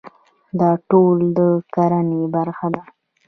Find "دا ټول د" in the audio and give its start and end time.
0.59-1.39